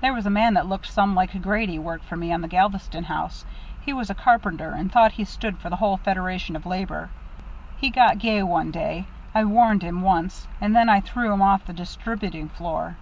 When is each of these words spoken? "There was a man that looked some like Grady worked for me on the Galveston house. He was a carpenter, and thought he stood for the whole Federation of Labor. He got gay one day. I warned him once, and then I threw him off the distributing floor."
"There 0.00 0.12
was 0.14 0.26
a 0.26 0.30
man 0.30 0.54
that 0.54 0.68
looked 0.68 0.86
some 0.92 1.16
like 1.16 1.42
Grady 1.42 1.76
worked 1.76 2.04
for 2.04 2.14
me 2.16 2.32
on 2.32 2.40
the 2.40 2.46
Galveston 2.46 3.02
house. 3.02 3.44
He 3.82 3.92
was 3.92 4.08
a 4.08 4.14
carpenter, 4.14 4.70
and 4.70 4.92
thought 4.92 5.10
he 5.10 5.24
stood 5.24 5.58
for 5.58 5.68
the 5.68 5.74
whole 5.74 5.96
Federation 5.96 6.54
of 6.54 6.66
Labor. 6.66 7.10
He 7.76 7.90
got 7.90 8.20
gay 8.20 8.44
one 8.44 8.70
day. 8.70 9.06
I 9.34 9.42
warned 9.42 9.82
him 9.82 10.02
once, 10.02 10.46
and 10.60 10.76
then 10.76 10.88
I 10.88 11.00
threw 11.00 11.32
him 11.32 11.42
off 11.42 11.66
the 11.66 11.72
distributing 11.72 12.48
floor." 12.48 12.94